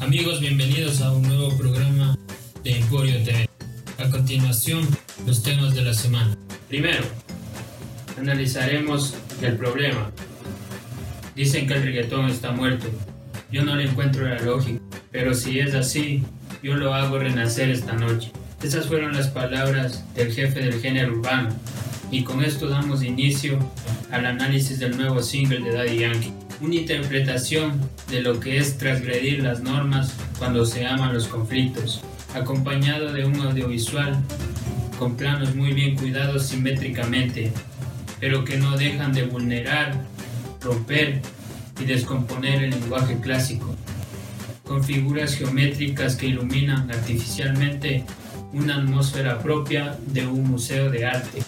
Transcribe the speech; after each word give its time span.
Amigos, 0.00 0.40
bienvenidos 0.40 1.00
a 1.00 1.12
un 1.12 1.22
nuevo 1.22 1.56
programa 1.56 2.18
de 2.62 2.78
Emporio 2.78 3.22
TV. 3.22 3.48
A 3.98 4.10
continuación, 4.10 4.86
los 5.24 5.42
temas 5.42 5.74
de 5.74 5.82
la 5.82 5.94
semana. 5.94 6.36
Primero, 6.68 7.04
analizaremos 8.18 9.14
el 9.40 9.56
problema. 9.56 10.10
Dicen 11.36 11.66
que 11.66 11.74
el 11.74 11.84
reggaetón 11.84 12.28
está 12.28 12.50
muerto. 12.52 12.86
Yo 13.50 13.64
no 13.64 13.76
le 13.76 13.84
encuentro 13.84 14.26
la 14.26 14.40
lógica, 14.40 14.80
pero 15.10 15.32
si 15.32 15.60
es 15.60 15.74
así, 15.74 16.22
yo 16.62 16.74
lo 16.74 16.92
hago 16.92 17.18
renacer 17.18 17.70
esta 17.70 17.92
noche. 17.92 18.32
Esas 18.62 18.86
fueron 18.86 19.14
las 19.14 19.28
palabras 19.28 20.04
del 20.14 20.32
jefe 20.32 20.60
del 20.60 20.80
género 20.80 21.12
urbano. 21.12 21.50
Y 22.10 22.24
con 22.24 22.44
esto 22.44 22.68
damos 22.68 23.02
inicio 23.02 23.58
al 24.10 24.26
análisis 24.26 24.78
del 24.80 24.96
nuevo 24.96 25.22
single 25.22 25.60
de 25.60 25.72
Daddy 25.72 25.98
Yankee. 25.98 26.43
Una 26.60 26.76
interpretación 26.76 27.80
de 28.08 28.22
lo 28.22 28.38
que 28.38 28.58
es 28.58 28.78
transgredir 28.78 29.42
las 29.42 29.60
normas 29.60 30.14
cuando 30.38 30.64
se 30.64 30.86
aman 30.86 31.12
los 31.12 31.26
conflictos, 31.26 32.00
acompañado 32.34 33.12
de 33.12 33.24
un 33.24 33.40
audiovisual 33.40 34.16
con 34.98 35.16
planos 35.16 35.54
muy 35.54 35.72
bien 35.72 35.96
cuidados 35.96 36.46
simétricamente, 36.46 37.52
pero 38.20 38.44
que 38.44 38.56
no 38.56 38.76
dejan 38.76 39.12
de 39.12 39.24
vulnerar, 39.24 40.00
romper 40.62 41.20
y 41.80 41.84
descomponer 41.84 42.62
el 42.62 42.70
lenguaje 42.70 43.18
clásico, 43.20 43.74
con 44.64 44.82
figuras 44.84 45.34
geométricas 45.34 46.14
que 46.14 46.26
iluminan 46.26 46.90
artificialmente 46.90 48.04
una 48.52 48.76
atmósfera 48.76 49.40
propia 49.40 49.98
de 50.06 50.26
un 50.26 50.48
museo 50.48 50.88
de 50.90 51.04
arte. 51.04 51.42